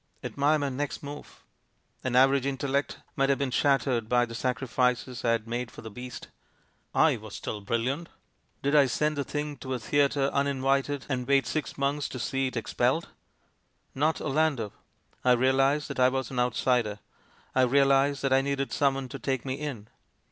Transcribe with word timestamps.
Admire 0.23 0.57
my 0.57 0.69
next 0.69 1.03
move 1.03 1.43
I 2.03 2.07
An 2.07 2.15
average 2.15 2.47
in 2.47 2.57
tellect 2.57 2.97
might 3.15 3.29
have 3.29 3.37
been 3.37 3.51
shattered 3.51 4.09
by 4.09 4.25
the 4.25 4.33
sacri 4.33 4.67
fices 4.67 5.23
I 5.23 5.33
had 5.33 5.47
made 5.47 5.69
for 5.69 5.83
the 5.83 5.91
beast; 5.91 6.29
I 6.91 7.17
was 7.17 7.35
still 7.35 7.61
bril 7.63 7.83
liant. 7.83 8.07
Did 8.63 8.75
I 8.75 8.87
send 8.87 9.15
the 9.15 9.23
thing 9.23 9.57
to 9.57 9.75
a 9.75 9.79
theatre 9.79 10.31
unin 10.33 10.59
vited 10.61 11.03
and 11.07 11.27
wait 11.27 11.45
six 11.45 11.77
months 11.77 12.09
to 12.09 12.17
see 12.19 12.47
it 12.47 12.57
expelled? 12.57 13.09
Not 13.93 14.19
Orlando! 14.19 14.73
I 15.23 15.35
reahsed 15.35 15.85
that 15.89 15.99
I 15.99 16.09
was 16.09 16.31
an 16.31 16.39
outsider. 16.39 16.97
I 17.53 17.61
realised 17.61 18.23
that 18.23 18.33
I 18.33 18.41
needed 18.41 18.71
someone 18.73 19.07
to 19.09 19.19
take 19.19 19.45
me 19.45 19.53
in. 19.53 19.87